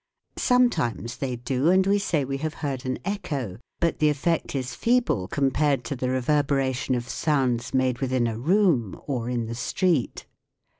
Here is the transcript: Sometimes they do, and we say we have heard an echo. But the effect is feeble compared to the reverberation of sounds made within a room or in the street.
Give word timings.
Sometimes 0.39 1.17
they 1.17 1.35
do, 1.35 1.69
and 1.69 1.85
we 1.85 1.99
say 1.99 2.25
we 2.25 2.37
have 2.37 2.55
heard 2.65 2.87
an 2.87 2.97
echo. 3.05 3.59
But 3.79 3.99
the 3.99 4.09
effect 4.09 4.55
is 4.55 4.73
feeble 4.73 5.27
compared 5.27 5.83
to 5.83 5.95
the 5.95 6.09
reverberation 6.09 6.95
of 6.95 7.07
sounds 7.07 7.71
made 7.71 7.99
within 7.99 8.25
a 8.25 8.35
room 8.39 8.99
or 9.05 9.29
in 9.29 9.45
the 9.45 9.53
street. 9.53 10.25